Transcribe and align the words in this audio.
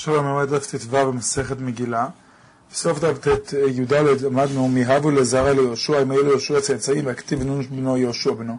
שלום, 0.00 0.26
עומד 0.26 0.54
דף 0.54 0.66
ט"ו 0.66 0.90
במסכת 0.90 1.60
מגילה. 1.60 2.06
בסוף 2.72 2.98
דף 3.00 3.18
ט"י"ד 3.18 3.92
למדנו 3.94 4.68
מהבו 4.68 5.10
לזרע 5.10 5.52
ליהושע, 5.52 6.02
אם 6.02 6.10
היו 6.10 6.22
ליהושע 6.22 6.60
צאצאים, 6.60 7.06
והכתיב 7.06 7.42
נון 7.42 7.62
בנו 7.62 7.96
יהושע 7.96 8.30
בנו. 8.30 8.56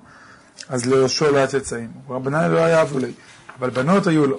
אז 0.70 0.86
ליהושע 0.86 1.32
לא 1.32 1.38
היה 1.38 1.48
צאצאים. 1.48 1.92
רבנן 2.10 2.52
לא 2.52 2.60
היה 2.60 2.82
אבו 2.82 3.00
לי, 3.00 3.12
אבל 3.60 3.70
בנות 3.70 4.08
היו 4.08 4.28
לו. 4.28 4.38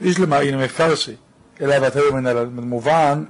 איש 0.00 0.18
למעין 0.18 0.58
מפרשי, 0.58 1.16
אלא 1.60 1.74
ואתה 1.82 2.00
מנהל. 2.12 2.46
במובן, 2.46 3.24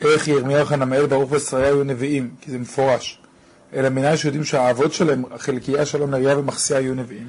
איך 0.00 0.28
ירמיהו 0.28 0.64
חנמאל 0.64 1.06
ברוך 1.06 1.32
ושריה 1.32 1.66
היו 1.66 1.84
נביאים, 1.84 2.30
כי 2.40 2.50
זה 2.50 2.58
מפורש. 2.58 3.18
אלא 3.74 3.88
מנהל 3.88 4.16
שיודעים 4.16 4.44
שהאבות 4.44 4.92
שלהם, 4.92 5.24
חלקיה 5.38 5.86
שלום 5.86 6.10
נריה 6.10 6.38
ומחסיה 6.38 6.78
היו 6.78 6.94
נביאים. 6.94 7.28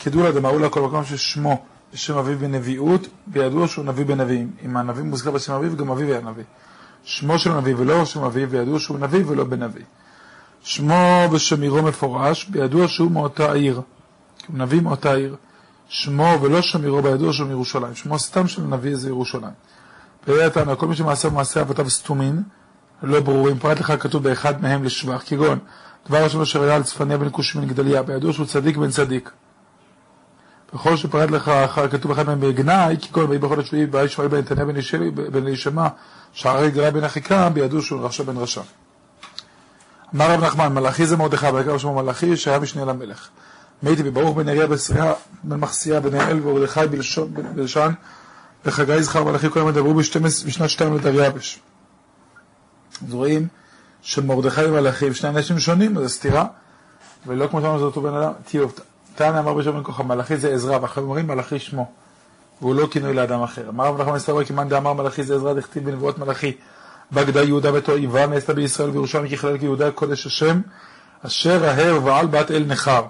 כדולה 0.00 0.32
דמרו 0.32 0.58
לה 0.58 0.68
כל 0.68 0.80
מקום 0.80 1.04
ששמו 1.04 1.64
בשם 1.94 2.16
אביו 2.18 2.38
בנביאות, 2.38 3.08
וידוע 3.28 3.68
שהוא 3.68 3.84
נביא 3.84 4.04
בנביאים. 4.04 4.50
אם 4.64 4.76
הנביא 4.76 5.02
מוזכר 5.02 5.30
בשם 5.30 5.52
אביו, 5.52 5.76
גם 5.76 5.90
אביו 5.90 6.08
היה 6.08 6.20
נביא. 6.20 6.44
שמו 7.04 7.38
של 7.38 7.52
נביא 7.56 7.74
ולא 7.78 8.04
שם 8.04 8.24
אביו, 8.24 8.50
וידוע 8.50 8.78
שהוא 8.78 8.98
נביא 8.98 9.24
ולא 9.26 9.44
בנביא. 9.44 9.82
שמו 10.62 11.28
ושמירו 11.32 11.82
מפורש, 11.82 12.44
בידוע 12.44 12.88
שהוא 12.88 13.10
מאותה 13.10 13.50
העיר. 13.50 13.80
הוא 14.48 14.58
נביא 14.58 14.80
מאותה 14.80 15.10
העיר. 15.10 15.36
שמו 15.88 16.38
ולא 16.42 16.62
שמירו, 16.62 17.02
בידוע 17.02 17.32
שהוא 17.32 17.48
מירושלים. 17.48 17.94
שמו 17.94 18.18
סתם 18.18 18.48
של 18.48 18.62
נביא 18.62 18.96
זה 18.96 19.08
ירושלים. 19.08 19.54
ויהיה 20.26 20.50
תנא, 20.50 20.74
כל 20.74 20.86
מי 20.86 20.96
שמעשה 20.96 21.28
במעשה 21.28 21.60
אבותיו 21.60 21.90
סתומים, 21.90 22.42
לא 23.02 23.20
ברורים, 23.20 23.58
פרט 23.58 23.80
לך 23.80 23.92
כתוב 24.00 24.22
באחד 24.22 24.62
מהם 24.62 24.84
לשבח, 24.84 25.22
כגון 25.26 25.58
דבר 26.08 26.24
השם 26.24 26.40
אשר 26.40 26.62
היה 26.62 26.76
על 26.76 26.82
צפניה 26.82 27.18
בן 27.18 27.28
כושי 27.30 27.58
בן 27.58 27.66
גדליה, 27.66 28.02
בידוע 28.02 28.32
שהוא 28.32 28.46
צדיק 28.46 28.76
בן 28.76 28.90
צדיק. 28.90 29.30
וכל 30.74 30.96
שפרט 30.96 31.30
לך 31.30 31.80
כתוב 31.90 32.10
אחד 32.10 32.26
מהם 32.26 32.40
בגנאי, 32.40 32.96
כגון 32.96 33.26
ויהי 33.28 33.38
בחודש 33.38 33.68
שביעי 33.68 33.86
ויהי 33.90 34.08
שמואל 34.08 34.28
בן 34.28 34.38
נתניה 34.38 34.64
בן 35.30 35.46
אלישמע, 35.46 35.88
שערי 36.32 36.70
גדולה 36.70 36.90
בן 36.90 37.04
אחיקם, 37.04 37.50
בידעו 37.54 37.82
שהוא 37.82 38.06
רשע 38.06 38.22
בן 38.22 38.36
רשע. 38.36 38.60
אמר 40.14 40.30
רב 40.30 40.44
נחמן, 40.44 40.74
מלאכי 40.74 41.06
זה 41.06 41.16
מרדכי, 41.16 41.46
ויקרא 41.46 41.78
שמו 41.78 41.94
מלאכי, 41.94 42.36
שהיה 42.36 42.58
משנה 42.58 42.84
למלך. 42.84 43.28
מייתי 43.82 44.02
בברוך 44.02 44.36
בן 44.36 44.48
אריה 44.48 44.66
בשריה, 44.66 45.12
בן 45.44 45.60
מחסיה, 45.60 46.00
בן 46.00 46.20
אל 46.20 46.40
ומרדכי 46.42 46.80
בלשן, 47.54 47.92
וחגי 48.64 49.02
זכר 49.02 49.24
מלאכי, 49.24 49.50
כולם 49.50 49.68
ידברו 49.68 49.94
בשנת 49.94 50.70
שתיים 50.70 50.94
לדריווש. 50.94 51.60
אז 53.08 53.14
רואים 53.14 53.48
שמרדכי 54.02 54.64
ומלאכי, 54.64 55.14
שני 55.14 55.28
אנשים 55.28 55.58
שונים, 55.58 56.02
זו 56.02 56.08
סתירה, 56.08 56.46
ולא 57.26 57.46
כמו 57.46 57.60
שאמרנו, 57.60 57.78
זה 57.78 57.84
אותו 57.84 58.00
בן 58.02 58.14
אדם, 58.14 58.32
תהיו 58.44 58.66
תנא 59.14 59.38
אמר 59.38 59.54
בשם 59.54 59.72
בן 59.72 59.82
כוכב, 59.82 60.02
מלאכי 60.02 60.36
זה 60.36 60.54
עזרא, 60.54 60.78
ואחרים 60.82 61.06
אומרים 61.06 61.26
מלאכי 61.26 61.58
שמו, 61.58 61.90
והוא 62.60 62.74
לא 62.74 62.88
כינוי 62.90 63.14
לאדם 63.14 63.42
אחר. 63.42 63.68
אמר 63.68 63.86
רב 63.86 64.00
נחמן 64.00 64.14
מסתבר 64.14 64.44
כי 64.44 64.52
מאן 64.52 64.68
דאמר 64.68 64.92
מלאכי 64.92 65.22
זה 65.22 65.34
עזרא 65.34 65.52
דכתיב 65.52 65.90
בנבואות 65.90 66.18
מלאכי, 66.18 66.52
בגדה 67.12 67.42
יהודה 67.42 67.72
בתועיבה 67.72 68.26
נעשתה 68.26 68.54
בישראל 68.54 68.90
וירושלים 68.90 69.28
ככלל 69.28 69.58
כיהודה 69.58 69.90
קודש 69.90 70.26
השם, 70.26 70.60
אשר 71.26 71.64
ההר 71.64 72.04
ועל 72.04 72.26
בת 72.26 72.50
אל 72.50 72.64
נכר. 72.68 73.02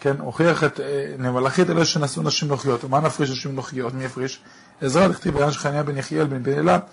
כן, 0.00 0.16
הוכיח 0.18 0.64
את 0.64 0.80
מלאכי 1.18 1.62
את 1.62 1.70
אלה 1.70 1.84
שנשאו 1.84 2.22
נשים 2.22 2.48
נוכיות. 2.48 2.84
ומה 2.84 3.00
נפריש 3.00 3.30
נשים 3.30 3.54
נוכיות? 3.54 3.94
מי 3.94 4.04
יפריש? 4.04 4.40
עזרא 4.80 5.08
דכתיב 5.08 5.34
בעניין 5.34 5.52
שחניה 5.52 5.82
בן 5.82 5.98
יחיאל 5.98 6.26
בן 6.26 6.42
בן 6.42 6.58
אילת, 6.58 6.86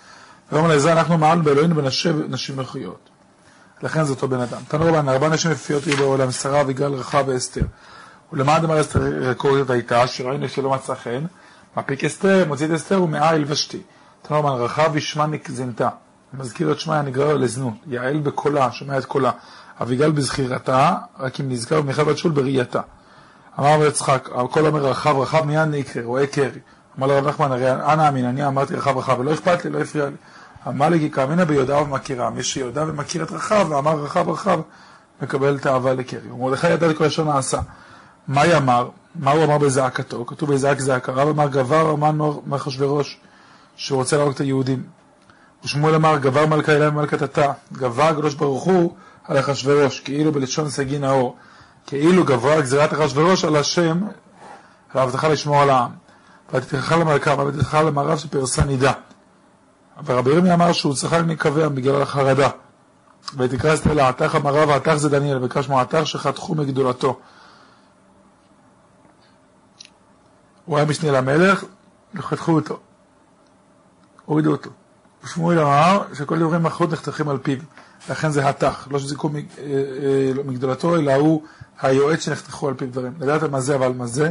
ואומר 0.52 0.68
לעזרא 0.68 0.92
אנחנו 0.92 1.18
מעל 1.18 1.40
באלוהינו 1.40 1.74
בנשב 1.74 2.16
נשים 2.28 2.56
נוכיות. 2.56 3.08
לכן 3.82 4.04
זה 4.04 4.10
אותו 4.10 4.28
בן 4.28 4.40
אדם. 4.40 4.60
תנו 4.68 4.84
רבן, 4.84 5.08
ארבע 5.08 5.28
נשים 5.28 5.50
יפיות 5.52 5.86
יהיו 5.86 5.96
בעולם, 5.96 6.30
שרה, 6.30 6.62
ויגאל, 6.66 6.92
רחב 6.92 7.24
ואסתר. 7.26 7.64
ולמה 8.34 8.58
דמר 8.58 8.80
אסתר 8.80 9.00
רקורית 9.20 9.70
הייתה, 9.70 10.06
שראינו 10.06 10.48
שלא 10.48 10.70
מצא 10.70 10.94
חן, 10.94 11.24
מפיק 11.76 12.04
אסתר, 12.04 12.44
מוציא 12.48 12.66
את 12.66 12.70
אסתר 12.70 13.02
ומאה 13.02 13.28
הלבשתי. 13.28 13.82
תנו 14.22 14.38
רבן, 14.38 14.48
רחב 14.48 14.96
ישמע 14.96 15.26
נגזנתה. 15.26 15.88
מזכיר 16.34 16.72
את 16.72 16.80
שמע 16.80 16.98
הנגרר 16.98 17.36
לזנות. 17.36 17.74
יעל 17.86 18.18
בקולה, 18.18 18.72
שומע 18.72 18.98
את 18.98 19.04
קולה. 19.04 19.30
אביגל 19.82 20.10
בזכירתה, 20.10 20.94
רק 21.18 21.40
אם 21.40 21.48
נזכר 21.48 21.80
ומיכל 21.80 22.04
בת 22.04 22.18
שול 22.18 22.32
בראייתה. 22.32 22.80
אמר 23.58 23.74
רב 23.74 23.82
יצחק, 23.82 24.28
הכל 24.34 24.66
אומר 24.66 24.86
רחב, 24.86 25.18
רחב 25.18 25.44
מיד 25.44 25.68
נקרא, 25.68 26.02
רואה 26.02 26.26
קרי. 26.26 26.60
אמר 26.98 27.06
לרב 27.06 27.28
נחמן, 27.28 27.52
הרי 27.52 27.72
אנא 27.72 28.08
אמין, 28.08 28.24
אני 28.24 28.46
אמרתי 28.46 28.74
רחב 28.74 28.98
רחב, 28.98 29.18
ולא 29.18 29.32
אכפת 29.34 29.64
לי, 29.64 29.70
לא 29.70 29.78
הפריע 29.80 30.06
לי. 30.06 30.16
אמר 30.68 30.88
לי 30.88 30.98
כי 30.98 31.10
כאמינא 31.10 31.44
ביודעה 31.44 31.82
ומכירה, 31.82 32.30
מי 32.30 32.42
שיודע 32.42 32.84
ומכיר 32.86 33.22
את 33.22 33.32
רחב, 33.32 33.66
ואמר 33.68 33.94
רחב 33.94 34.28
רחב, 34.28 34.60
מקבל 35.22 35.58
תאווה 35.58 35.94
לקרי. 35.94 36.30
ומרדכי 36.30 36.70
ידע 36.70 36.88
לכל 36.88 37.04
אשר 37.04 37.24
נעשה. 37.24 37.58
מה 38.28 38.56
אמר? 38.56 38.88
מה 39.14 39.30
הוא 39.30 39.44
אמר 39.44 39.58
בזעקתו? 39.58 40.26
כתוב 40.26 40.52
בזעק 40.52 40.80
זעקה. 40.80 41.12
רב 41.12 41.28
אמר 41.28 41.48
גבר 41.48 41.92
אמן 41.92 42.18
מאחשוורוש, 42.46 43.20
שהוא 43.76 43.98
רוצה 43.98 44.16
להרוג 44.16 44.32
את 44.32 44.40
היהודים. 44.40 44.82
ושמואל 45.64 45.94
אמר 45.94 46.18
גבר 46.18 46.46
מלכה 46.46 46.72
אלה 46.72 46.90
ממלכתתה. 46.90 47.52
גבר 47.72 48.02
הקדוש 48.02 48.34
ברוך 48.34 48.64
הוא 48.64 48.94
על 49.24 49.38
אחשוורוש, 49.38 50.00
כאילו 50.00 50.32
בלשון 50.32 50.70
סגי 50.70 50.98
נאור. 50.98 51.36
כאילו 51.86 52.24
גברה 52.24 52.60
גזירת 52.60 52.92
אחשוורוש 52.92 53.44
על 53.44 53.56
השם, 53.56 54.00
על 54.94 55.00
ההבטחה 55.00 55.28
לשמור 55.28 55.62
על 55.62 55.70
העם. 55.70 55.90
ותתרחך 56.52 56.92
למלכה, 56.92 57.34
ותתרחך 57.38 57.74
למערב 57.74 58.18
שפרסה 58.18 58.64
נידה. 58.64 58.92
ורבי 60.04 60.30
ירמי 60.30 60.54
אמר 60.54 60.72
שהוא 60.72 60.94
צחק 60.94 61.20
מקווה 61.26 61.68
בגלל 61.68 62.02
החרדה. 62.02 62.48
ותקרא 63.36 63.74
אסתר 63.74 63.92
לעתך 63.92 64.34
המערב, 64.34 64.70
העתך 64.70 64.94
זה 64.94 65.08
דניאל, 65.08 65.44
וקרא 65.44 65.62
שמו 65.62 65.80
עתך 65.80 66.06
שחתכו 66.06 66.54
מגדולתו. 66.54 67.18
הוא 70.64 70.76
היה 70.76 70.86
משנה 70.86 71.12
למלך, 71.12 71.64
וחתכו 72.14 72.52
אותו. 72.52 72.78
הורידו 74.24 74.52
אותו. 74.52 74.70
ושמואל 75.24 75.58
אמר 75.58 76.02
שכל 76.14 76.38
דברי 76.38 76.58
מלכות 76.58 76.92
נחתכים 76.92 77.28
על 77.28 77.38
פיו. 77.38 77.58
לכן 78.10 78.30
זה 78.30 78.48
התח, 78.48 78.88
לא 78.90 78.98
שזיכו 78.98 79.30
מגדולתו, 80.44 80.96
אלא 80.96 81.14
הוא 81.14 81.42
היועץ 81.82 82.20
שנחתכו 82.24 82.68
על 82.68 82.74
פיו 82.74 82.88
דברים. 82.90 83.12
לדעת 83.20 83.42
מה 83.42 83.60
זה, 83.60 83.74
אבל 83.74 83.92
מה 83.92 84.06
זה? 84.06 84.30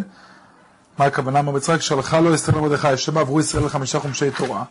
מה 1.00 1.06
הכוונה? 1.06 1.42
בצחק 1.42 1.82
שלחה 1.82 2.20
לו 2.20 2.36
אסתר 2.36 2.58
למרדכי, 2.58 2.98
שמה 2.98 3.22
עברו 3.22 3.40
ישראל 3.40 3.66
לחמישה 3.66 4.00
חומשי 4.00 4.32
תורה. 4.32 4.64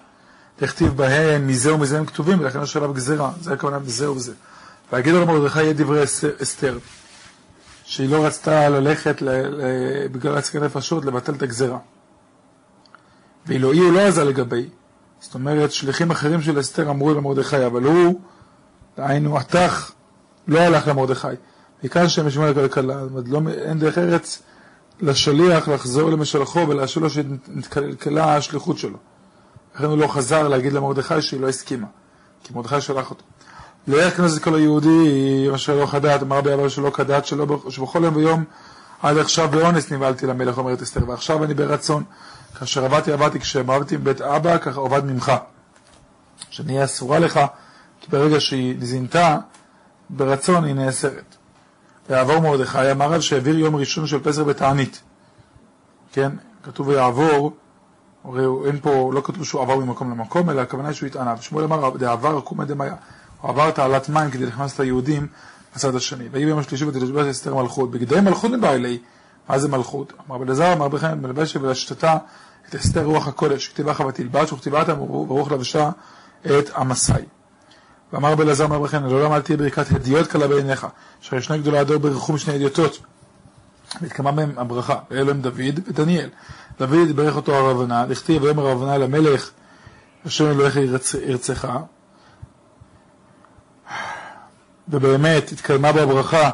תכתיב 0.56 0.96
בהם 0.96 1.46
מזה 1.46 1.74
ומזה 1.74 1.98
הם 1.98 2.06
כתובים, 2.06 2.40
ולכן 2.40 2.62
יש 2.62 2.76
עליו 2.76 2.92
גזירה. 2.92 3.30
זה 3.40 3.52
הכוונה 3.52 3.78
מזה 3.78 4.10
וזה. 4.10 4.32
ויגידו 4.92 5.20
למרדכי 5.20 5.62
יהיה 5.62 5.72
דברי 5.72 6.04
אסתר. 6.42 6.78
שהיא 7.92 8.08
לא 8.08 8.26
רצתה 8.26 8.69
ללכת 8.69 9.22
בגלל 10.12 10.36
הצקי 10.36 10.60
נפשות 10.60 11.04
לבטל 11.04 11.34
את 11.34 11.42
הגזירה. 11.42 11.78
ואילו 13.47 13.72
היא 13.72 13.82
הוא 13.82 13.92
לא 13.92 14.00
עזה 14.00 14.25
לגבי. 14.25 14.69
זאת 15.20 15.34
אומרת, 15.34 15.72
שליחים 15.72 16.10
אחרים 16.10 16.42
של 16.42 16.60
אסתר 16.60 16.91
אמרו 16.91 17.14
למרדכי, 17.14 17.66
אבל 17.66 17.82
הוא, 17.82 18.20
דהיינו, 18.97 19.38
התח, 19.38 19.92
לא 20.48 20.60
הלך 20.60 20.88
למרדכי. 20.88 21.28
מכאן 21.84 22.08
שהם 22.08 22.28
ישמעו 22.28 22.50
לכלכלה, 22.50 23.00
זאת 23.00 23.10
אומרת, 23.10 23.28
לא, 23.28 23.41
אין 23.50 23.78
דרך 23.78 23.98
ארץ 23.98 24.42
לשליח 25.00 25.69
לחזור 25.69 26.10
למשלחו 26.10 26.69
ולהשאיר 26.69 27.03
לו 27.03 27.10
שנתקלקלה 27.10 28.36
השליחות 28.36 28.78
שלו. 28.78 28.98
לכן 29.74 29.84
הוא 29.84 29.98
לא 29.98 30.06
חזר 30.06 30.48
להגיד 30.48 30.72
למרדכי 30.72 31.22
שהיא 31.22 31.41
לא 31.41 31.48
הסכימה, 31.48 31.86
כי 32.44 32.53
מרדכי 32.54 32.80
שלח 32.80 33.10
אותו. 33.10 33.24
יכנס 33.88 34.37
את 34.37 34.43
כל 34.43 34.54
היהודי 34.54 35.48
אשר 35.54 35.81
לא 35.81 35.87
כדת, 35.87 36.22
אמר 36.22 36.38
אבא 36.38 36.69
שלא 36.69 36.91
כדת, 36.91 37.26
שבכל 37.69 38.04
יום 38.04 38.16
ויום 38.16 38.44
עד 39.03 39.19
עכשיו 39.19 39.48
באונס 39.48 39.93
נבהלתי 39.93 40.26
למלך, 40.26 40.59
אומרת 40.59 40.82
אסתר, 40.82 41.09
ועכשיו 41.09 41.44
אני 41.44 41.54
ברצון. 41.54 42.04
כאשר 42.59 42.84
עבדתי 42.84 43.12
עבדתי, 43.12 43.41
כשעבדתי 43.41 43.97
בבית 43.97 44.21
אבא, 44.21 44.59
ככה 44.59 44.81
עבד 44.81 45.04
ממך. 45.04 45.32
שנהיה 46.50 46.84
אסורה 46.84 47.19
לך, 47.19 47.41
כי 48.00 48.06
ברגע 48.10 48.41
שהיא 48.41 48.76
זינתה, 48.81 49.38
ברצון 50.10 50.65
היא 50.65 50.75
נאסרת. 50.75 51.37
ויעבור 52.09 52.38
מרדכי, 52.38 52.91
אמר 52.91 53.12
רב 53.12 53.21
שהעביר 53.21 53.59
יום 53.59 53.76
ראשון 53.76 54.06
של 54.06 54.21
פסח 54.22 54.42
בתענית. 54.42 55.03
כן, 56.12 56.32
כתוב 56.62 56.88
ויעבור, 56.88 57.53
הרי 58.25 58.45
אין 58.66 58.80
פה, 58.83 59.10
לא 59.15 59.21
כתוב 59.24 59.45
שהוא 59.45 59.62
עבר 59.62 59.77
ממקום 59.77 60.10
למקום, 60.10 60.51
אלא 60.51 60.60
הכוונה 60.60 60.92
שהוא 60.92 61.06
התענה. 61.06 61.34
ושמואל 61.39 61.65
אמר, 61.65 61.97
דעבר 61.97 62.36
עקומא 62.36 62.65
דמיה. 62.65 62.95
הוא 63.42 63.50
עבר 63.50 63.71
תעלת 63.71 64.09
מים 64.09 64.30
כדי 64.30 64.47
להכנס 64.47 64.74
את 64.74 64.80
היהודים 64.80 65.27
בצד 65.74 65.97
השני. 65.97 66.28
ויהי 66.33 66.44
ביום 66.44 66.59
השלישי 66.59 66.84
ותשבץ 66.84 67.27
אסתר 67.27 67.54
מלכות. 67.54 67.91
בגדי 67.91 68.21
מלכות 68.21 68.50
מבא 68.50 68.72
אלי. 68.72 68.98
מה 69.48 69.59
זה 69.59 69.68
מלכות? 69.68 70.12
אמר 70.28 70.39
בן 70.39 70.50
עזר, 70.50 70.72
אמר 70.72 70.89
בכן, 70.89 71.21
מלבשת 71.21 71.60
ולשתתה 71.60 72.16
את 72.68 72.74
אסתר 72.74 73.04
רוח 73.04 73.28
הקודש, 73.28 73.68
כתיבה 73.68 73.94
חווה 73.94 74.12
תלבש 74.12 74.53
וכתיבת 74.53 74.89
ברוך 74.89 75.53
לבשה 75.53 75.91
את 76.47 76.71
המסאי. 76.74 77.22
ואמר 78.12 78.34
בן 78.34 78.48
עזר, 78.48 78.65
אמר 78.65 78.78
בכן, 78.78 79.03
לעולם 79.03 79.33
אל 79.33 79.42
תהיה 79.42 79.56
ברכת 79.56 79.92
הדיוט 79.92 80.27
קלה 80.27 80.48
בעיניך, 80.48 80.86
אשר 81.22 81.36
ישנה 81.36 81.56
גדולה 81.56 81.80
הדור 81.80 81.98
ברכו 81.98 82.33
משני 82.33 82.54
הדיוטות. 82.54 82.98
והתקמה 84.00 84.33
בהם 84.33 84.53
הברכה, 84.56 84.98
ואלו 85.10 85.30
הם 85.30 85.41
דוד 85.41 85.80
ודניאל. 85.86 86.28
דוד 86.78 87.16
ברך 87.16 87.36
אותו 87.36 87.54
הרבנה, 87.54 88.06
לכתיב 88.06 88.42
ויאמר 88.42 88.66
הרבנה 88.66 88.94
אל 88.94 89.03
המלך, 89.03 89.50
השם 90.24 90.47
אלוהיך 90.47 90.77
ירצך, 91.27 91.68
ובאמת 94.88 95.52
התקיימה 95.52 95.92
בו 95.92 95.98
הברכה 95.98 96.50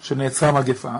שנעצרה 0.00 0.52
מגפה, 0.52 0.92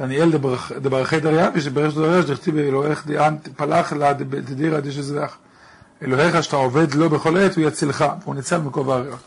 דניאל 0.00 0.32
דברכי 0.80 1.20
דריאבי, 1.20 1.60
שברך 1.60 1.94
דריאבי, 1.94 2.26
שדכתיב 2.26 2.56
אלוהיך 2.56 3.06
דיאן 3.06 3.36
פלח 3.56 3.92
לה 3.92 4.12
דדירא 4.12 4.80
דשזרח. 4.80 5.36
אלוהיך 6.02 6.42
שאתה 6.42 6.56
עובד 6.56 6.94
לו 6.94 7.10
בכל 7.10 7.36
עת, 7.36 7.56
הוא 7.56 7.64
יצילך, 7.64 8.04
והוא 8.22 8.34
ניצל 8.34 8.58
מכובע 8.58 8.94
הריח. 8.94 9.18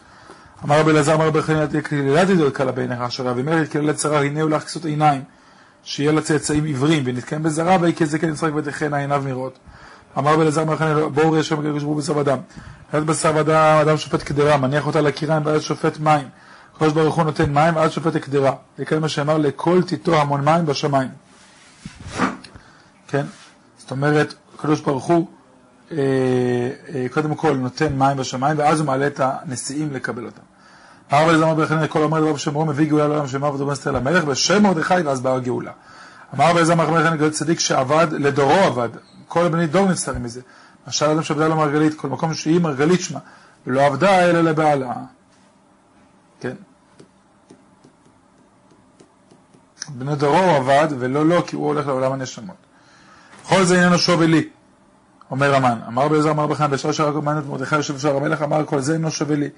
אמר 0.65 0.79
רבי 0.79 0.91
אלעזר, 0.91 1.15
אמר 1.15 1.27
רבי 1.27 1.41
חנין, 1.41 1.81
קללת 1.83 2.29
ידות 2.29 2.55
קלה 2.55 2.71
בעיניך, 2.71 3.01
אשר 3.01 3.31
אבי 3.31 3.41
מלך 3.41 3.69
קללת 3.69 3.95
צרה, 3.95 4.21
הנה 4.21 4.41
הוא 4.41 4.49
לך 4.49 4.63
כסות 4.63 4.85
עיניים, 4.85 5.21
שיהיה 5.83 6.11
לצאצאים 6.11 6.63
עיוורים, 6.63 7.03
ונתקיים 7.05 7.43
בזרה, 7.43 7.77
ויהי 7.81 7.93
כזקן 7.93 8.29
יצחק 8.29 8.51
ותחנה 8.55 8.97
עיניו 8.97 9.23
מראות. 9.25 9.59
אמר 10.17 10.33
רבי 10.33 10.41
אלעזר, 10.41 10.61
אמר 10.61 10.75
חנין, 10.75 10.97
בואו 11.13 11.31
ראי 11.31 11.39
השם 11.39 11.59
וגרשו 11.59 11.95
בשר 11.95 12.17
ודם. 12.17 12.37
יד 12.93 13.03
בשר 13.03 13.33
ודם, 13.35 13.77
אדם 13.81 13.97
שופט 13.97 14.23
קדרה, 14.23 14.57
מניח 14.57 14.87
אותה 14.87 15.01
לקיריים, 15.01 15.45
ואז 15.45 15.61
שופט 15.61 15.99
מים. 15.99 16.27
הקדוש 16.77 16.93
ברוך 16.93 17.15
הוא 17.15 17.23
נותן 17.23 17.53
מים, 17.53 17.75
ואז 17.75 17.91
שופט 17.91 18.15
הקדרה. 18.15 18.53
וכן 18.79 18.99
מה 18.99 19.09
שאמר, 19.09 19.37
לכל 19.37 19.83
תיתו 19.83 20.15
המון 20.15 20.45
מים 20.45 20.65
בשמיים. 20.65 21.09
כן? 23.07 23.25
זאת 23.77 23.91
אומרת, 23.91 24.33
הקדוש 24.55 24.81
ברוך 24.81 25.05
הוא 25.05 25.27
אה, 25.91 25.97
אה, 26.95 27.05
קודם 27.11 27.35
כל 27.35 27.57
נותן 27.57 27.97
מים 27.97 28.17
בשמיים, 28.17 28.57
ואז 28.57 28.79
הוא 28.79 28.87
מעלה 28.87 29.07
את 29.07 29.19
הנשיאים 29.23 29.93
לקבל 29.93 30.25
אותם. 30.25 30.41
אמר 31.13 31.23
רבי 31.29 31.37
זמר 31.37 31.53
ברכנין 31.53 31.79
לכל 31.79 32.03
אומר 32.03 32.21
דבר 32.21 32.33
בשם 32.33 32.53
רום, 32.53 32.69
מביא 32.69 32.89
גאולה 32.89 33.07
לעולם 33.07 33.27
שמר 33.27 33.53
ודובר 33.53 33.73
אסתר 33.73 33.91
למלך, 33.91 34.23
בשם 34.23 34.63
מרדכי, 34.63 35.01
ואז 35.05 35.21
באה 35.21 35.35
הגאולה. 35.35 35.71
אמר 36.35 36.49
רבי 36.49 36.65
זמר 36.65 36.89
ברכנין 36.89 37.29
צדיק 37.29 37.59
שעבד, 37.59 38.07
לדורו 38.11 38.53
עבד, 38.53 38.89
כל 39.27 39.47
בני 39.47 39.67
דור 39.67 39.89
נפטרים 39.89 40.23
מזה. 40.23 40.41
משל 40.87 41.05
אדם 41.05 41.23
שעבדה 41.23 41.47
לו 41.47 41.55
מרגלית, 41.55 41.93
כל 41.93 42.07
מקום 42.07 42.33
שהיא 42.33 42.59
מרגלית 42.59 43.01
שמה, 43.01 43.19
ולא 43.67 43.85
עבדה 43.85 44.29
אלא 44.29 44.41
לבעלה. 44.41 44.93
כן. 46.39 46.53
דורו 49.95 50.37
הוא 50.37 50.55
עבד, 50.55 50.87
ולא 50.99 51.25
לו, 51.25 51.45
כי 51.45 51.55
הוא 51.55 51.67
הולך 51.67 51.87
לעולם 51.87 52.11
הנשמות. 52.11 52.55
כל 53.43 53.63
זה 53.63 53.75
איננו 53.75 53.97
שווה 53.97 54.27
לי. 54.27 54.49
אומר 55.31 55.55
המן, 55.55 55.79
אמר 55.87 56.07
בעזר 56.07 56.31
אמר 56.31 56.47
בחיים, 56.47 56.71
בשעה 56.71 56.93
שרק 56.93 57.15
אומן 57.15 57.37
את 57.37 57.45
מרדכי 57.45 57.75
יושב 57.75 57.95
בשער 57.95 58.17
המלך, 58.17 58.41
אמר 58.41 58.65
כל 58.65 58.81
זה 58.81 58.93
אינו 58.93 59.11
שווה 59.11 59.35
לי. 59.35 59.49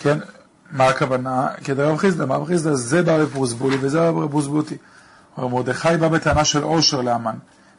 כן, 0.00 0.18
מה 0.70 0.86
הכוונה? 0.86 1.48
כדי 1.64 1.82
רב 1.82 1.96
חיסדא, 1.96 2.24
רב 2.24 2.46
חיסדא? 2.46 2.74
זה 2.74 3.02
בא 3.02 3.24
בפרוסבולי 3.24 3.76
וזה 3.80 3.98
בא 3.98 4.26
בפרוסבוטי. 4.26 4.76
מרדכי 5.38 5.96
בא 6.00 6.08
בטענה 6.08 6.44
של 6.44 6.62
עושר 6.62 7.00
לאמן, 7.00 7.36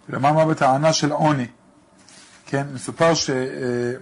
ולאמן 0.09 0.35
בא 0.35 0.45
בטענה 0.45 0.94
של 0.94 1.12
עוני. 1.12 1.47
כן, 2.45 2.67
מסופר 2.74 3.13
ש... 3.13 3.29
אה, 3.29 3.94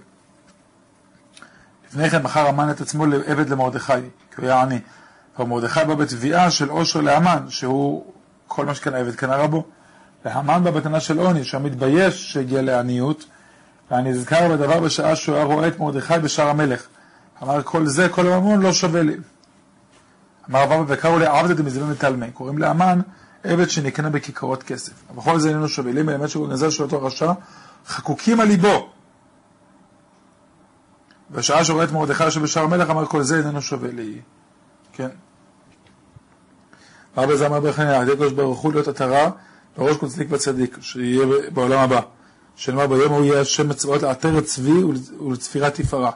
לפני 1.88 2.10
כן 2.10 2.22
מכר 2.22 2.46
המן 2.46 2.70
את 2.70 2.80
עצמו 2.80 3.06
לעבד 3.06 3.48
למרדכי, 3.48 3.92
כי 3.92 4.40
הוא 4.40 4.44
היה 4.44 4.62
עני. 4.62 4.78
אבל 5.40 5.48
מרדכי 5.48 5.80
בא 5.86 5.94
בתביעה 5.94 6.50
של 6.50 6.68
עושר 6.68 7.00
לאמן, 7.00 7.46
שהוא 7.48 8.04
כל 8.48 8.66
מה 8.66 8.74
שקנה 8.74 8.96
עבד 8.96 9.14
קנה 9.14 9.36
רבו. 9.36 9.64
והמן 10.24 10.64
בא 10.64 10.70
בטענה 10.70 11.00
של 11.00 11.18
עוני, 11.18 11.44
שהוא 11.44 11.62
מתבייש 11.62 12.32
שהגיע 12.32 12.62
לעניות, 12.62 13.24
והנזכר 13.90 14.48
בדבר 14.48 14.80
בשעה 14.80 15.16
שהוא 15.16 15.34
היה 15.34 15.44
רואה 15.44 15.68
את 15.68 15.78
מרדכי 15.78 16.18
בשער 16.22 16.48
המלך. 16.48 16.86
אמר 17.42 17.62
כל 17.62 17.86
זה, 17.86 18.08
כל 18.08 18.26
הממון 18.26 18.60
לא 18.60 18.72
שווה 18.72 19.02
לי. 19.02 19.16
אמר 20.50 20.62
רבא 20.62 20.84
וקראו 20.86 21.18
לעבד 21.18 21.56
דמזימן 21.56 21.90
מתלמי, 21.90 22.30
קוראים 22.30 22.58
לאמן 22.58 23.00
עבד 23.44 23.70
שנקנה 23.70 24.10
בכיכרות 24.10 24.62
כסף. 24.62 24.92
ובכל 25.10 25.38
זה 25.38 25.48
איננו 25.48 25.68
שווה 25.68 25.92
לי, 25.92 26.02
מלמד 26.02 26.26
שהוא 26.26 26.48
נזר 26.48 26.70
של 26.70 26.82
אותו 26.82 27.02
רשע, 27.02 27.32
חקוקים 27.86 28.40
על 28.40 28.48
ליבו. 28.48 28.90
בשעה 31.30 31.64
שהוא 31.64 31.74
רואה 31.74 31.84
את 31.84 31.92
מרדכי 31.92 32.24
יושב 32.24 32.42
בשער 32.42 32.64
המלך, 32.64 32.90
אמר 32.90 33.06
כל 33.06 33.22
זה 33.22 33.38
איננו 33.38 33.62
שווה 33.62 33.90
לי. 33.92 34.20
כן. 34.92 35.08
אמר 37.18 37.26
בזה 37.26 37.46
אמר 37.46 37.60
בחניה, 37.60 37.96
על 37.96 38.02
ידי 38.02 38.12
הקדוש 38.12 38.32
ברוך 38.32 38.60
הוא 38.60 38.72
להיות 38.72 38.88
עטרה 38.88 39.30
בראש 39.76 39.96
צדיק 40.08 40.28
וצדיק, 40.30 40.78
שיהיה 40.80 41.26
בעולם 41.54 41.78
הבא. 41.78 42.00
שנאמר 42.56 42.86
ביום 42.86 43.12
הוא 43.12 43.24
יהיה 43.24 43.40
השם 43.40 43.68
מצוות 43.68 44.02
לעטרת 44.02 44.44
צבי 44.44 44.84
ולצפירת 45.20 45.74
תפארה. 45.74 46.10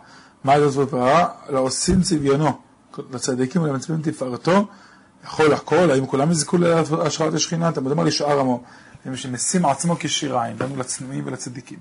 מה 0.44 0.54
צפירת 0.70 0.88
תפארה? 0.88 1.28
לעושים 1.48 2.02
צביונו. 2.02 2.58
לצדיקים 3.10 3.62
ולמצבים 3.62 4.02
תפארתו, 4.02 4.66
יכול 5.24 5.52
הכל, 5.52 5.90
האם 5.90 6.06
כולם 6.06 6.30
יזכו 6.30 6.58
להשראת 6.58 7.34
השכינה? 7.34 7.68
אתה 7.68 7.80
מדבר 7.80 8.02
על 8.02 8.10
שאר 8.10 8.40
עמו. 8.40 8.62
הם 9.04 9.16
שמשים 9.16 9.64
עצמו 9.64 9.96
כשיריים, 9.98 10.56
דנו 10.56 10.76
לצנועים 10.76 11.22
ולצדיקים. 11.26 11.78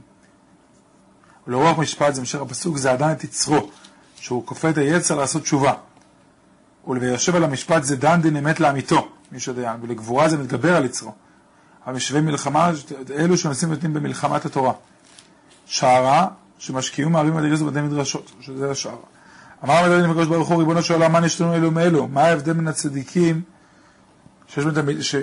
ולרוח 1.48 1.78
משפט 1.78 2.14
זה 2.14 2.22
המשך 2.22 2.42
הפסוק, 2.42 2.78
זה 2.78 2.92
עדיין 2.92 3.12
את 3.12 3.24
יצרו, 3.24 3.70
שהוא 4.16 4.46
כופה 4.46 4.70
את 4.70 4.78
היצר 4.78 5.16
לעשות 5.16 5.42
תשובה. 5.42 5.74
ולויושב 6.88 7.36
על 7.36 7.44
המשפט 7.44 7.84
זה 7.84 7.96
דן 7.96 8.22
דין 8.22 8.38
אמת 8.38 8.60
לאמיתו, 8.60 9.08
מי 9.32 9.40
שדיין, 9.40 9.80
ולגבורה 9.82 10.30
זה 10.30 10.38
מתגבר 10.38 10.76
על 10.76 10.86
יצרו. 10.86 11.12
המשווה 11.86 12.22
מלחמה, 12.22 12.72
אלו 13.16 13.38
שנושאים 13.38 13.72
ונותנים 13.72 13.94
במלחמת 13.94 14.46
התורה. 14.46 14.74
שערה, 15.66 16.28
שמשקיעים 16.60 17.12
מערים 17.12 17.38
על 17.38 17.46
יריזו 17.46 17.66
בדי 17.66 17.82
מדרשות, 17.82 18.32
שזה 18.42 18.72
השערה. 18.72 18.96
אמר 19.64 19.74
המדברים 19.74 20.10
לקדוש 20.10 20.28
ברוך 20.28 20.50
הוא, 20.50 20.60
ריבונו 20.60 20.84
של 20.84 20.94
עולם, 20.94 21.12
מה 21.12 21.20
נשתנו 21.20 21.54
אלו 21.54 21.72
מאלו? 21.72 22.08
מה 22.08 22.22
ההבדל 22.22 22.54
בין 22.54 22.68
הצדיקים 22.68 23.42
שיש 24.48 24.66
בהם, 24.66 25.02
ש... 25.02 25.16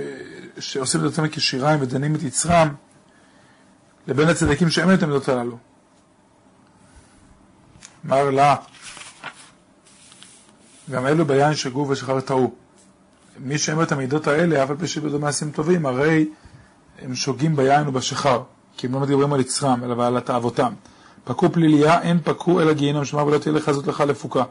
שעושים 0.59 1.01
את 1.01 1.05
אותם 1.05 1.29
כשיריים 1.29 1.81
ודנים 1.83 2.15
את 2.15 2.23
יצרם, 2.23 2.75
לבין 4.07 4.29
הצדיקים 4.29 4.71
שאין 4.71 4.95
את 4.95 5.03
המידות 5.03 5.29
הללו? 5.29 5.59
אמר 8.07 8.31
לה, 8.31 8.57
גם 10.91 11.07
אלו 11.07 11.25
ביין 11.25 11.55
שגו 11.55 11.89
ושחר 11.89 12.21
טעו. 12.21 12.51
מי 13.39 13.59
שאין 13.59 13.83
את 13.83 13.93
המידות 13.93 14.27
האלה, 14.27 14.65
אף 14.65 14.71
על 14.71 14.77
פי 14.77 14.87
שבדו 14.87 15.19
מעשים 15.19 15.51
טובים, 15.51 15.87
הרי 15.87 16.29
הם 17.03 17.15
שוגים 17.15 17.57
ביין 17.57 17.89
ובשחר, 17.89 18.43
כי 18.77 18.87
הם 18.87 18.93
לא 18.93 19.01
מדברים 19.01 19.33
על 19.33 19.41
יצרם, 19.41 19.85
אלא 19.85 20.07
על 20.07 20.21
תאוותם. 20.21 20.73
פקו 21.25 21.53
פליליה, 21.53 22.03
אין 22.03 22.19
פקו 22.25 22.61
אלא 22.61 22.73
גיהינום, 22.73 23.05
שמר 23.05 23.27
ולא 23.27 23.39
תהיה 23.39 23.55
לך 23.55 23.71
זאת 23.71 23.87
לך 23.87 24.01
לפוקה. 24.01 24.45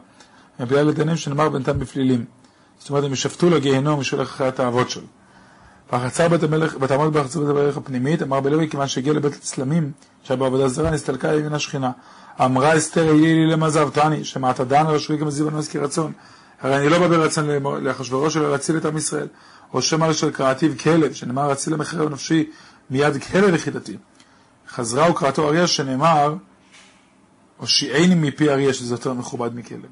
בגלל 0.60 0.86
לדנים 0.86 1.16
שנאמר 1.16 1.48
בינתם 1.48 1.78
בפלילים. 1.78 2.24
זאת 2.78 2.90
אומרת, 2.90 3.04
הם 3.04 3.12
ישפטו 3.12 3.50
לגיהינום 3.50 4.02
שהולך 4.02 4.28
אחרי 4.28 4.48
התאוות 4.48 4.90
שלו. 4.90 5.06
וחצר 5.92 6.28
בית 6.28 6.42
המלך, 6.42 6.76
ותעמוד 6.80 7.12
בחצר 7.12 7.40
בית 7.40 7.48
המלך 7.48 7.76
הפנימית, 7.76 8.22
אמר 8.22 8.40
בלוי, 8.40 8.70
כיוון 8.70 8.88
שהגיע 8.88 9.12
לבית 9.12 9.34
הצלמים, 9.34 9.92
שהיה 10.22 10.38
בעבודה 10.38 10.68
זרה, 10.68 10.90
נסתלקה 10.90 11.34
ימין 11.34 11.54
השכינה. 11.54 11.90
אמרה 12.44 12.76
אסתר, 12.76 13.04
יהי 13.04 13.34
לי 13.34 13.46
למזב 13.46 13.88
תני, 13.90 14.24
שמעת 14.24 14.60
דן 14.60 14.86
על 14.86 14.96
השביעי 14.96 15.20
כמזיב 15.20 15.48
הנוס 15.48 15.68
כרצון. 15.68 16.12
הרי 16.60 16.76
אני 16.76 16.88
לא 16.88 16.98
בא 16.98 17.08
ברצון 17.08 17.48
לאחשוורוש, 17.80 18.36
אלא 18.36 18.50
להציל 18.50 18.76
את 18.76 18.84
עם 18.84 18.96
ישראל. 18.96 19.26
או 19.74 19.82
שמא 19.82 20.12
של 20.12 20.30
קראתיו 20.30 20.78
כלב, 20.78 21.12
שנאמר, 21.12 21.52
אציל 21.52 21.72
למחרב 21.72 22.12
נפשי, 22.12 22.50
מיד 22.90 23.22
כלב 23.22 23.54
יחידתי. 23.54 23.96
חזרה 24.68 25.10
וקראתו 25.10 25.48
אריה, 25.48 25.66
שנאמר, 25.66 26.34
הושיעני 27.56 28.14
מפי 28.14 28.50
אריה, 28.50 28.74
שזה 28.74 28.94
יותר 28.94 29.12
מכובד 29.12 29.54
מכלב. 29.54 29.86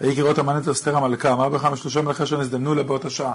ויהי 0.00 0.16
קראות 0.16 0.38
המן 0.38 0.58
את 0.58 0.68
אסתר 0.68 0.96
המלכה, 0.96 1.32
אמר 1.32 1.48
בכמה 1.48 1.76
שלושה 1.76 2.02
מלכי 2.02 2.22
אשר 2.22 2.40
נזדמנו 2.40 2.74
לה 2.74 2.82
באותה 2.82 3.10
שעה. 3.10 3.32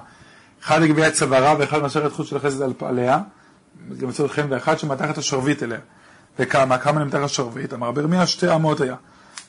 אחד 0.63 0.81
לגבי 0.81 1.05
הצווארה 1.05 1.55
ואחד 1.59 1.81
מאשר 1.81 2.07
את 2.07 2.11
חוץ 2.11 2.27
של 2.27 2.37
החסד 2.37 2.83
עליה, 2.83 3.19
גם 3.97 4.09
מצאו 4.09 4.29
חן 4.29 4.47
ואחד 4.49 4.79
שמתח 4.79 5.09
את 5.09 5.17
השרביט 5.17 5.63
אליה. 5.63 5.79
וכמה, 6.41 6.77
כמה 6.77 7.03
נמתח 7.03 7.19
השרביט? 7.23 7.73
אמר 7.73 7.91
ברמיה 7.91 8.27
שתי 8.27 8.55
אמות 8.55 8.81
היה. 8.81 8.95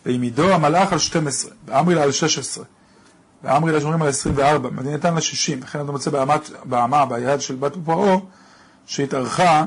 ועמידו 0.06 0.52
המלאך 0.52 0.92
על 0.92 0.98
12, 0.98 1.50
ואמרי 1.66 1.94
לה 1.94 2.02
על 2.02 2.12
16, 2.12 2.64
ואמרי 3.42 3.72
לה 3.72 3.80
שומרים 3.80 4.02
על 4.02 4.08
24, 4.08 4.70
מדינתן 4.70 5.14
לה 5.14 5.20
60, 5.20 5.60
וכן 5.62 5.80
אתה 5.80 5.92
מוצא 5.92 6.10
באמה, 6.64 7.06
ביד 7.06 7.40
של 7.40 7.54
בת 7.54 7.72
פרעה, 7.84 8.16
שהתארכה 8.86 9.64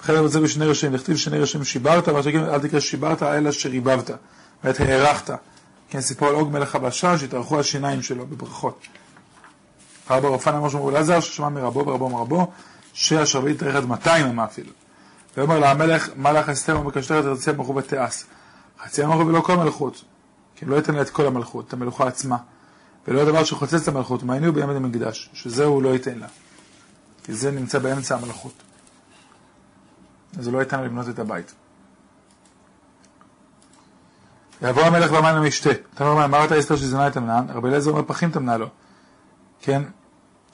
לכן 0.00 0.12
אני 0.12 0.22
רוצה 0.22 0.40
בשני 0.40 0.66
ראשים, 0.66 0.94
לכתיב 0.94 1.16
שני 1.16 1.38
ראשים 1.38 1.64
שיברת, 1.64 2.08
ואתה 2.08 2.22
תגיד, 2.22 2.42
אל 2.42 2.60
תקרא 2.60 2.80
שיברת, 2.80 3.22
אלא 3.22 3.52
שריבבת, 3.52 4.10
ואת 4.64 4.80
הארכת. 4.80 5.30
כן, 5.88 6.00
סיפור 6.00 6.28
על 6.28 6.34
עוג 6.34 6.52
מלך 6.52 6.74
הבשן, 6.74 7.18
שהתארכו 7.18 7.60
השיניים 7.60 8.02
שלו 8.02 8.26
בברכות. 8.26 8.80
רבא 10.10 10.28
רופן 10.28 10.54
אמר 10.54 10.68
שמואל 10.68 10.94
אלעזר, 10.94 11.20
ששמע 11.20 11.48
מרבו 11.48 11.86
ורבו 11.86 12.08
מרבו, 12.08 12.50
שהשרביט 12.92 13.56
התארך 13.56 13.76
עד 13.76 13.84
200 13.84 14.26
אמה 14.26 14.44
אפילו. 14.44 14.70
ואומר 15.36 15.58
לה 15.58 15.70
המלך, 15.70 16.08
מלך 16.16 16.48
אסתר 16.48 16.80
ומקשטר 16.80 17.32
את 17.32 17.38
חצי 17.38 17.50
המלכות 17.50 17.76
בתיעש. 17.76 18.22
חצי 18.84 19.02
המלכות 19.02 19.26
ולא 19.26 19.40
כל 19.40 19.56
מלכות, 19.56 20.04
כי 20.56 20.64
לא 20.64 20.76
ייתן 20.76 20.94
לה 20.94 21.02
את 21.02 21.10
כל 21.10 21.26
המלכות, 21.26 21.68
את 21.68 21.72
המלוכה 21.72 22.08
עצמה. 22.08 22.36
ולא 23.08 23.20
הדבר 23.20 23.44
שחוצץ 23.44 23.82
את 23.82 23.88
המלכות, 23.88 24.22
מעיינו 24.22 24.52
בימי 24.52 24.74
המקדש, 24.74 25.30
שזה 25.32 25.64
הוא 25.64 25.82
לא 25.82 25.88
ייתן 25.88 26.18
לה. 26.18 26.26
כי 27.24 27.34
זה 27.34 27.50
נמצא 27.50 27.78
באמצע 27.78 28.16
המלכות. 28.16 28.52
אז 30.38 30.46
הוא 30.46 30.54
לא 30.54 30.58
ייתן 30.58 30.84
לבנות 30.84 31.08
את 31.08 31.18
הבית. 31.18 31.54
יבוא 34.62 34.82
המלך 34.82 35.12
ואמן 35.12 35.34
למשתה. 35.34 35.70
תאמר 35.94 36.24
אמרת 36.24 36.52
אסתר 36.52 36.76
שזונה 36.76 37.08
את 37.08 37.16
המנהן, 37.16 37.50
רבי 37.50 37.68
אליעזר 37.68 37.90
אומר 37.90 38.02
פחים 38.06 38.30
תמנה 38.30 38.56
לו. 38.56 38.68
כן? 39.60 39.82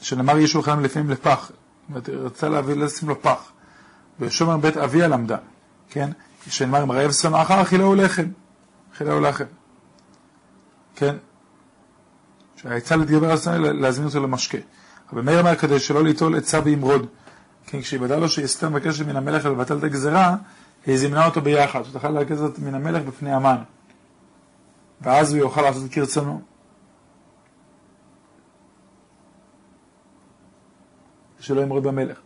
שנאמר 0.01 0.37
יהיו 0.37 0.49
שולחן 0.49 0.83
לפעמים 0.83 1.11
לפח. 1.11 1.51
זאת 1.51 1.89
אומרת, 1.89 2.09
רצה 2.09 2.49
להביא, 2.49 2.75
לשים 2.75 3.09
לו 3.09 3.23
פח. 3.23 3.53
ושומר 4.21 4.57
בית 4.57 4.77
אביה 4.77 5.09
למדה. 5.09 5.37
כן? 5.91 6.11
שנאמר 6.47 6.83
אם 6.83 6.93
רעב 6.93 7.13
שונאך 7.13 7.51
אכילהו 7.51 7.95
לחם. 7.95 8.27
אכילהו 8.95 9.21
לחם. 9.21 9.45
כן? 10.95 11.17
שהעצה 12.57 12.97
לדבר 12.97 13.31
על 13.31 13.39
שונא 13.39 13.57
להזמין 13.57 14.09
אותו 14.09 14.21
למשקה. 14.21 14.59
רבי 15.13 15.23
מאיר 15.23 15.41
אומר 15.41 15.57
כדי 15.57 15.81
שלא 15.81 16.05
ליטול 16.05 16.37
עצה 16.37 16.61
וימרוד. 16.65 17.07
כן, 17.67 17.81
כשהיוודע 17.81 18.19
לו 18.19 18.29
שאסתר 18.29 18.69
מבקשת 18.69 19.07
מן 19.07 19.17
המלך 19.17 19.47
לבטל 19.47 19.79
את 19.79 19.85
הגזרה, 19.85 20.37
היא 20.87 20.97
זימנה 20.97 21.27
אותו 21.27 21.41
ביחד, 21.41 21.83
שתוכל 21.83 22.11
לקחת 22.11 22.59
מן 22.59 22.75
המלך 22.75 23.03
בפני 23.03 23.33
המן. 23.33 23.57
ואז 25.01 25.33
הוא 25.33 25.39
יוכל 25.39 25.63
לעשות 25.63 25.91
כרצונו. 25.91 26.41
שלא 31.41 31.61
ימרוד 31.61 31.83
במלך. 31.83 32.21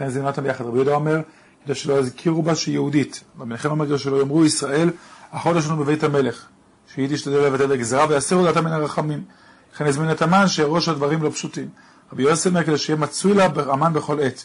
לכן 0.00 0.08
זימנה 0.08 0.28
אותם 0.30 0.42
ביחד. 0.42 0.64
רבי 0.64 0.76
יהודה 0.76 0.94
אומר, 0.94 1.20
כדי 1.64 1.74
שלא 1.74 1.98
יזכירו 1.98 2.42
בה 2.42 2.54
שהיא 2.54 2.72
יהודית. 2.72 3.24
רבי 3.38 3.48
מנחם 3.48 3.70
אומר 3.70 3.96
שלא 3.96 4.16
יאמרו 4.16 4.44
ישראל, 4.44 4.90
החודש 5.32 5.66
לנו 5.66 5.76
בבית 5.76 6.04
המלך. 6.04 6.46
שהיא 6.94 7.08
תשתדל 7.10 7.38
לבטל 7.38 7.72
הגזרה 7.72 8.06
ויסירו 8.08 8.44
דעתה 8.44 8.60
מן 8.60 8.72
הרחמים. 8.72 9.24
לכן 9.74 9.86
הזמין 9.86 10.10
את 10.10 10.22
המן 10.22 10.48
שיראו 10.48 10.80
שהדברים 10.80 11.22
לא 11.22 11.30
פשוטים. 11.30 11.68
רבי 12.12 12.22
יוסי 12.22 12.48
אומר 12.48 12.64
כדי 12.64 12.78
שיהיה 12.78 12.96
מצוי 12.96 13.34
לה 13.34 13.48
המן 13.56 13.92
בכל 13.92 14.20
עת. 14.20 14.44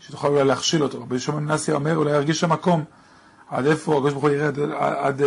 שתוכל 0.00 0.28
אולי 0.28 0.44
להכשיל 0.44 0.82
אותו. 0.82 1.00
רבי 1.00 1.18
שמעון 1.18 1.44
מנסיה 1.44 1.74
אומר 1.74 1.96
אולי 1.96 2.10
ירגיש 2.10 2.44
המקום. 2.44 2.84
עד 3.50 3.66
איפה 3.66 3.96
הקדוש 3.96 4.12
ברוך 4.12 4.24
הוא 4.24 4.30
ירד 4.30 4.58
עד, 4.58 4.70
עד 4.98 5.22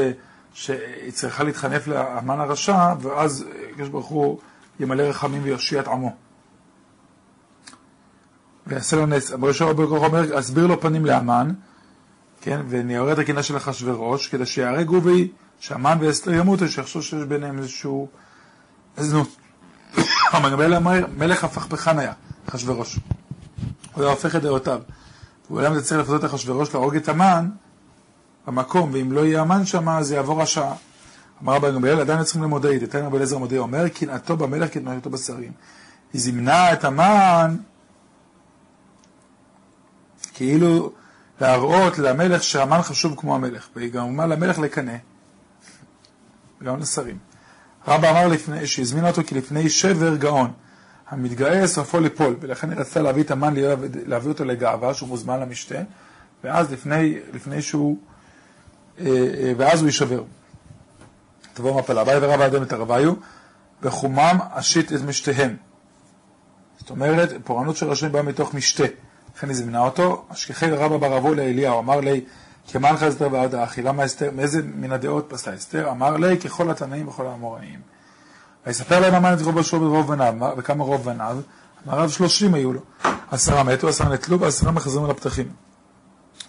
שהיא 0.53 1.11
צריכה 1.11 1.43
להתחנף 1.43 1.87
לאמן 1.87 2.39
הרשע, 2.39 2.93
ואז 3.01 3.45
הקדוש 3.71 3.89
ברוך 3.89 4.07
הוא 4.07 4.39
ימלא 4.79 5.03
רחמים 5.03 5.43
ויושיע 5.43 5.79
את 5.79 5.87
עמו. 5.87 6.15
ויעשה 8.71 8.95
לו 8.95 9.05
נס. 9.05 9.29
יהושע 9.29 9.65
רבי 9.65 9.83
אומר, 9.83 10.39
אסביר 10.39 10.67
לו 10.67 10.81
פנים 10.81 11.05
לאמן, 11.05 11.51
כן, 12.41 12.61
ונעורר 12.69 13.13
את 13.13 13.19
הקינה 13.19 13.43
של 13.43 13.57
אחשוורוש, 13.57 14.27
כדי 14.27 14.45
שיהרג 14.45 14.87
הוא 14.87 15.01
והיא, 15.03 15.27
שהמן 15.59 15.97
ואסתר 16.01 16.33
ימותו, 16.33 16.67
שיחשוב 16.67 17.01
שיש 17.01 17.23
ביניהם 17.23 17.57
איזשהו 17.57 18.07
זנות. 18.97 19.29
המגבל 20.31 20.75
אומר, 20.77 21.05
מלך 21.17 21.43
הפכפכן 21.43 21.99
היה, 21.99 22.13
אחשוורוש. 22.49 22.99
הוא 23.93 24.03
היה 24.03 24.11
הופך 24.11 24.35
את 24.35 24.41
דעותיו. 24.41 24.81
והוא 25.49 25.61
היה 25.61 25.69
מצטער 25.69 25.99
לפזות 26.01 26.25
את 26.25 26.29
אחשוורוש 26.29 26.73
להרוג 26.73 26.95
את 26.95 27.09
המן 27.09 27.49
במקום, 28.47 28.89
ואם 28.93 29.11
לא 29.11 29.25
יהיה 29.25 29.41
המן 29.41 29.65
שם, 29.65 29.89
אז 29.89 30.11
יעבור 30.11 30.41
השעה. 30.41 30.73
אמר 31.43 31.55
רבי 31.55 31.71
גמליאל, 31.71 31.99
עדיין 31.99 32.23
צריכים 32.23 32.43
למודעי, 32.43 32.79
תתן 32.79 33.05
רבי 33.05 33.15
אליעזר 33.15 33.37
מודיע, 33.37 33.59
אומר, 33.59 33.87
קנאתו 33.87 34.37
במלך 34.37 34.73
כתנועתו 34.73 35.09
בשרים. 35.09 35.51
היא 36.13 36.21
זימנה 36.21 36.73
את 36.73 36.83
המן 36.83 37.55
כאילו 40.41 40.91
להראות 41.41 41.99
למלך 41.99 42.43
שהמן 42.43 42.81
חשוב 42.81 43.15
כמו 43.17 43.35
המלך, 43.35 43.69
והיא 43.75 43.91
גם 43.91 44.03
אמרה 44.03 44.27
למלך 44.27 44.59
לקנא, 44.59 44.95
גם 46.63 46.79
לשרים. 46.79 47.17
רבא 47.87 48.11
אמר 48.11 48.27
לפני, 48.27 48.67
שהזמינה 48.67 49.07
אותו 49.07 49.21
כי 49.27 49.35
לפני 49.35 49.69
שבר 49.69 50.15
גאון, 50.15 50.51
המתגאה 51.09 51.67
סופו 51.67 51.99
ליפול, 51.99 52.35
ולכן 52.39 52.69
היא 52.69 52.79
רצתה 52.79 53.01
להביא 53.01 53.23
את 53.23 53.31
המן, 53.31 53.53
להביא 54.05 54.29
אותו 54.29 54.45
לגאווה, 54.45 54.93
שהוא 54.93 55.09
מוזמן 55.09 55.39
למשתה, 55.39 55.79
ואז 56.43 56.71
לפני, 56.71 57.19
לפני 57.33 57.61
שהוא, 57.61 57.97
אה, 58.99 59.05
אה, 59.05 59.53
ואז 59.57 59.79
הוא 59.79 59.87
יישבר. 59.87 60.23
תבוא 61.53 61.79
מפלה, 61.79 62.01
אביי 62.01 62.17
ורבא 62.21 62.45
אדם 62.45 62.63
את 62.63 62.73
הרביו, 62.73 63.13
וחומם 63.81 64.37
אשית 64.51 64.93
את 64.93 65.01
משתיהם. 65.01 65.55
זאת 66.79 66.89
אומרת, 66.89 67.29
פורענות 67.43 67.77
של 67.77 67.89
רשעים 67.89 68.11
באה 68.11 68.21
מתוך 68.21 68.53
משתה. 68.53 68.85
לכן 69.41 69.49
היא 69.49 69.57
זימנה 69.57 69.79
אותו, 69.79 70.25
השכחי 70.29 70.71
רבא 70.71 70.97
בר 70.97 71.17
אבו 71.17 71.33
לאליהו, 71.33 71.79
אמר 71.79 71.99
לי, 71.99 72.21
כמלך 72.67 73.03
אסתר 73.03 73.27
ועד 73.31 73.55
האחי, 73.55 73.81
למה 73.81 74.05
אסתר, 74.05 74.29
מאיזה 74.31 74.61
מן 74.75 74.91
הדעות 74.91 75.25
פסלה 75.29 75.55
אסתר? 75.55 75.91
אמר 75.91 76.17
לי, 76.17 76.37
ככל 76.37 76.71
התנאים 76.71 77.07
וכל 77.07 77.27
האמוראים. 77.27 77.79
ויספר 78.67 78.99
להם 78.99 79.13
המן 79.13 79.33
את 79.33 79.41
רובו 79.41 79.63
שלו 79.63 79.79
ברוב 79.79 80.07
בניו, 80.07 80.33
וכמה 80.57 80.83
רוב 80.83 81.03
בניו, 81.03 81.37
אמר 81.87 81.99
רב 81.99 82.09
שלושים 82.09 82.53
היו 82.53 82.73
לו. 82.73 82.79
עשרה 83.31 83.63
מתו, 83.63 83.87
עשרה 83.87 84.09
נטלו, 84.09 84.39
ועשרה 84.39 84.71
מחזרים 84.71 85.05
על 85.05 85.11
הפתחים. 85.11 85.51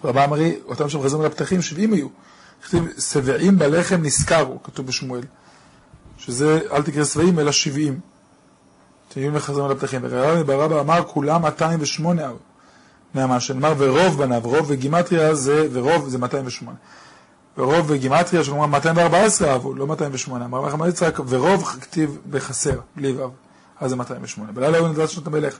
רבא 0.03 0.25
אמרי, 0.25 0.55
אותם 0.65 0.89
שמחזרים 0.89 1.21
על 1.21 1.27
הפתחים, 1.27 1.61
שבעים 1.61 1.93
היו. 1.93 2.07
כתוב, 2.63 2.87
שבעים 2.99 3.59
בלחם 3.59 4.01
נזכרו, 4.01 4.63
כתוב 4.63 4.87
בשמואל. 4.87 5.23
שזה, 6.17 6.59
אל 6.71 6.81
תקרא 6.81 7.03
שבעים, 7.03 7.39
אלא 7.39 7.51
שבעים. 7.51 7.99
תהיו 9.09 9.31
מחזרים 9.31 9.65
על 9.65 9.71
הפתחים. 9.71 10.01
ורבא 10.09 10.81
אמר, 10.81 11.03
כולם 11.03 11.41
208 11.41 12.21
היו. 12.21 12.52
מהמה 13.13 13.39
שנאמר 13.39 13.73
ורוב 13.77 14.17
בניו, 14.17 14.41
רוב 14.43 14.65
וגימטריה 14.67 15.35
זה, 15.35 15.67
ורוב 15.71 16.09
זה 16.09 16.17
208. 16.17 16.77
ורוב 17.57 17.85
וגימטריה 17.89 18.43
שאומר 18.43 18.65
214 18.65 19.51
אהבו, 19.51 19.73
לא 19.73 19.87
208. 19.87 20.45
אמר 20.45 20.61
לכם 20.61 20.89
יצחק, 20.89 21.19
ורוב 21.27 21.63
כתיב 21.63 22.17
בחסר, 22.29 22.79
בלי 22.95 23.11
ו', 23.11 23.27
אז 23.79 23.89
זה 23.89 23.95
208. 23.95 24.51
בלילה 24.51 24.77
הוא 24.77 24.87
נדע 24.87 25.07
שנת 25.07 25.27
המלך. 25.27 25.59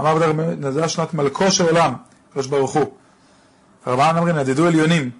אמר 0.00 0.14
בדרך 0.14 0.36
נדע 0.36 0.88
שנת 0.88 1.14
מלכו 1.14 1.50
של 1.50 1.64
עולם, 1.64 1.94
הקדוש 2.30 2.46
ברוך 2.46 2.72
הוא. 2.72 2.92
ארבעה 3.86 4.18
אומרים, 4.18 4.36
נדדו 4.36 4.66
עליונים, 4.66 5.10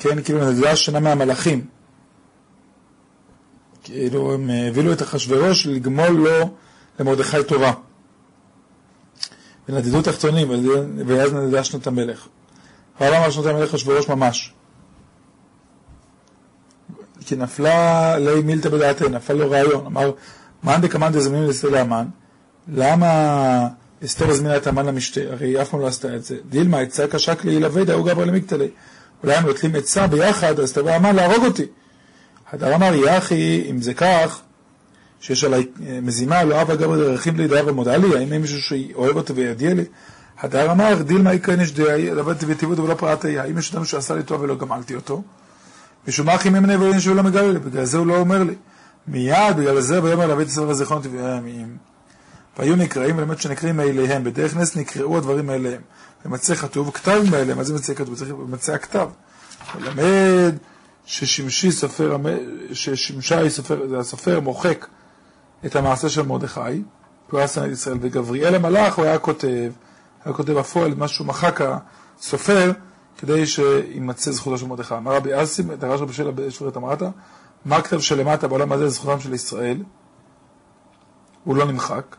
כן, 0.00 0.22
כאילו 0.22 0.50
נדדה 0.50 0.76
שנה 0.76 1.00
מהמלאכים. 1.00 1.64
כאילו 3.82 4.34
הם 4.34 4.50
הבילו 4.68 4.92
את 4.92 5.02
אחשוורוש 5.02 5.66
לגמול 5.66 6.08
לו 6.08 6.50
למרדכי 7.00 7.44
טובה. 7.44 7.72
ונדדו 9.68 10.02
תחתונים, 10.02 10.48
ואז 11.06 11.32
נדדה 11.32 11.64
שנות 11.64 11.86
המלך. 11.86 12.26
העולם 13.00 13.22
על 13.22 13.30
שנות 13.30 13.46
המלך 13.46 13.74
אחשוורוש 13.74 14.08
ממש. 14.08 14.52
כי 17.26 17.36
נפלה 17.36 18.18
לי 18.18 18.42
מילתא 18.42 18.68
בדעתי, 18.68 19.08
נפל 19.08 19.34
לו 19.34 19.50
רעיון, 19.50 19.86
אמר, 19.86 20.10
מאן 20.64 20.80
דקמאן 20.80 21.12
דזמין 21.12 21.46
לאסתר 21.46 21.68
לאמן, 21.68 22.06
למה 22.68 23.68
אסתר 24.04 24.30
הזמינה 24.30 24.56
את 24.56 24.66
המן 24.66 24.86
למשתה? 24.86 25.20
הרי 25.30 25.46
היא 25.46 25.62
אף 25.62 25.68
פעם 25.68 25.80
לא 25.80 25.86
עשתה 25.86 26.16
את 26.16 26.24
זה. 26.24 26.36
דילמה 26.48 26.78
עצה 26.78 27.06
קשק 27.06 27.44
לי 27.44 27.52
ילווה 27.52 27.84
דאו 27.84 28.04
גבר 28.04 28.24
למקטלי. 28.24 28.68
אולי 29.22 29.34
הם 29.34 29.46
נוטלים 29.46 29.74
עצה 29.74 30.06
ביחד, 30.06 30.60
אז 30.60 30.72
תבוא 30.72 30.90
המן 30.90 31.16
להרוג 31.16 31.44
אותי. 31.44 31.66
הדר 32.52 32.74
אמר, 32.74 32.94
יחי, 32.94 33.66
אם 33.70 33.82
זה 33.82 33.94
כך, 33.94 34.42
שיש 35.24 35.44
עליי 35.44 35.66
אה, 35.86 35.98
מזימה, 36.02 36.44
לא 36.44 36.62
אבא 36.62 36.74
גבר 36.74 36.96
דרכים 36.96 37.36
לי 37.36 37.48
דאב 37.48 37.66
ומודה 37.66 37.96
לי, 37.96 38.18
האם 38.18 38.32
אין 38.32 38.40
מישהו 38.40 38.58
שאוהב 38.60 39.16
אותו 39.16 39.34
וידיע 39.34 39.74
לי? 39.74 39.84
הדר 40.38 40.72
אמר, 40.72 41.02
דיל 41.02 41.22
מאי 41.22 41.38
כן 41.40 41.60
יש 41.60 41.72
דעי, 41.72 42.10
לבדתי 42.10 42.46
וטיבות 42.48 42.78
ולא 42.78 42.94
פרעתי, 42.94 43.38
האם 43.38 43.58
יש 43.58 43.74
אדם 43.74 43.84
שעשה 43.84 44.14
לי 44.14 44.22
טוב 44.22 44.40
ולא 44.40 44.56
גמלתי 44.56 44.94
אותו? 44.94 45.22
משום 46.08 46.26
מה 46.26 46.34
אחי 46.34 46.50
ממני 46.50 46.76
ואין 46.76 47.00
שהוא 47.00 47.16
לא 47.16 47.22
מגלה 47.22 47.52
לי, 47.52 47.58
בגלל 47.58 47.84
זה 47.84 47.98
הוא 47.98 48.06
לא 48.06 48.16
אומר 48.16 48.42
לי. 48.42 48.54
מיד, 49.08 49.56
בגלל 49.56 49.80
זה, 49.80 50.02
ויאמר 50.02 50.26
להביא 50.26 50.44
את 50.44 50.48
ישראל 50.48 50.66
וזיכרון 50.66 51.02
טבעיים. 51.02 51.76
והיו 52.58 52.76
נקראים, 52.76 53.18
ולמד 53.18 53.40
שנקראים 53.40 53.76
מאליהם, 53.76 54.24
בדרך 54.24 54.56
נס 54.56 54.76
נקראו 54.76 55.16
הדברים 55.16 55.46
מאליהם. 55.46 55.80
ומצא 56.24 56.54
כתוב 56.54 56.90
כתב 56.90 57.22
מאליהם, 57.30 57.58
מה 57.58 57.64
זה 57.64 57.74
מצא 57.74 57.94
כתוב? 57.94 58.14
צריך 58.14 58.30
מצא 58.48 58.72
הכתב. 58.72 59.08
ולמד 59.76 60.54
ששמשי 61.06 61.72
סופר, 61.72 62.16
ששמשי 62.72 63.50
סופר, 63.50 63.98
הסופר 63.98 64.40
מוחק 64.40 64.86
את 65.66 65.76
המעשה 65.76 66.08
של 66.08 66.22
מרדכי, 66.22 66.60
כי 66.70 66.82
הוא 67.30 67.38
היה 67.38 67.48
שנא 67.48 67.66
את 67.66 67.70
ישראל, 67.70 67.98
וגבריאל 68.00 68.54
המלאך 68.54 68.94
הוא 68.94 69.04
היה 69.04 69.18
כותב, 69.18 69.72
היה 70.24 70.34
כותב 70.34 70.56
הפועל, 70.56 70.94
מה 70.94 71.08
שהוא 71.08 71.26
מחק 71.26 71.60
הסופר, 72.18 72.72
כדי 73.18 73.46
שימצא 73.46 74.30
זכותו 74.30 74.58
של 74.58 74.66
מרדכי. 74.66 74.94
אמר 74.94 75.14
רבי 75.14 75.42
אסים, 75.42 75.74
דרש 75.74 76.00
רבי 76.00 76.12
שאלה 76.12 76.30
בשברת 76.30 76.76
אמרת, 76.76 77.02
מה 77.64 77.76
הכתב 77.76 78.00
שלמטה 78.00 78.48
בעולם 78.48 78.72
הזה 78.72 78.88
זכותם 78.88 79.20
של 79.20 79.34
ישראל? 79.34 79.82
הוא 81.44 81.56
לא 81.56 81.64
נמחק, 81.64 82.16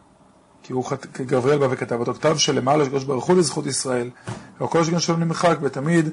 כי 0.64 0.74
הוא, 0.74 0.86
גבריאל 1.26 1.58
בא 1.58 1.68
וכתב 1.70 2.00
אותו, 2.00 2.14
כתב 2.14 2.38
שלמעלה 2.38 2.86
שקדוש 2.86 3.04
ברוך 3.04 3.26
הוא 3.26 3.38
לזכות 3.38 3.66
ישראל, 3.66 4.10
וכל 4.62 4.84
שכן 4.84 5.00
שלא 5.00 5.18
נמחק, 5.18 5.58
ותמיד 5.62 6.10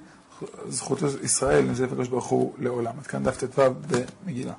זכות 0.68 0.98
ישראל 1.22 1.64
נמצאת 1.64 1.90
לקדוש 1.90 2.08
ברוך 2.08 2.26
הוא 2.26 2.52
לעולם. 2.58 2.92
עד 2.98 3.06
כאן 3.06 3.22
דף 3.22 3.44
ט"ו 3.44 3.62
במגילה. 3.90 4.52